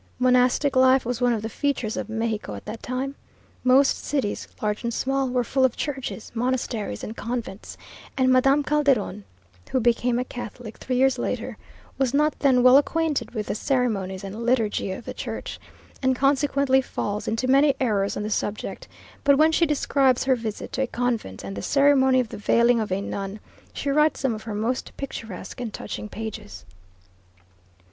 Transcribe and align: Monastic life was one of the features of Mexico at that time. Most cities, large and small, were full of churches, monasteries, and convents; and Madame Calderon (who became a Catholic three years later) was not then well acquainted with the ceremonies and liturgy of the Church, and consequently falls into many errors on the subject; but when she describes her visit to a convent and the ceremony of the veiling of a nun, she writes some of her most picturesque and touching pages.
Monastic 0.17 0.75
life 0.75 1.05
was 1.05 1.21
one 1.21 1.31
of 1.31 1.43
the 1.43 1.47
features 1.47 1.95
of 1.95 2.09
Mexico 2.09 2.55
at 2.55 2.65
that 2.65 2.81
time. 2.81 3.13
Most 3.63 4.03
cities, 4.03 4.47
large 4.59 4.83
and 4.83 4.91
small, 4.91 5.29
were 5.29 5.43
full 5.43 5.63
of 5.63 5.75
churches, 5.77 6.31
monasteries, 6.33 7.03
and 7.03 7.15
convents; 7.15 7.77
and 8.17 8.31
Madame 8.31 8.63
Calderon 8.63 9.25
(who 9.69 9.79
became 9.79 10.17
a 10.17 10.23
Catholic 10.25 10.77
three 10.79 10.95
years 10.95 11.19
later) 11.19 11.55
was 11.99 12.15
not 12.15 12.39
then 12.39 12.63
well 12.63 12.77
acquainted 12.77 13.35
with 13.35 13.45
the 13.45 13.53
ceremonies 13.53 14.23
and 14.23 14.43
liturgy 14.43 14.91
of 14.91 15.05
the 15.05 15.13
Church, 15.13 15.59
and 16.01 16.15
consequently 16.15 16.81
falls 16.81 17.27
into 17.27 17.47
many 17.47 17.75
errors 17.79 18.17
on 18.17 18.23
the 18.23 18.31
subject; 18.31 18.87
but 19.23 19.37
when 19.37 19.51
she 19.51 19.67
describes 19.67 20.23
her 20.23 20.35
visit 20.35 20.71
to 20.73 20.81
a 20.81 20.87
convent 20.87 21.43
and 21.43 21.55
the 21.55 21.61
ceremony 21.61 22.19
of 22.19 22.29
the 22.29 22.37
veiling 22.37 22.79
of 22.79 22.91
a 22.91 23.01
nun, 23.01 23.39
she 23.71 23.91
writes 23.91 24.19
some 24.19 24.33
of 24.33 24.41
her 24.45 24.55
most 24.55 24.97
picturesque 24.97 25.61
and 25.61 25.75
touching 25.75 26.09
pages. 26.09 26.65